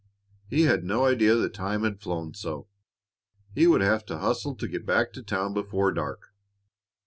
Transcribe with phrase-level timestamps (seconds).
[0.47, 2.67] He had no idea the time had flown so.
[3.53, 6.33] He would have to hustle to get back to town before dark.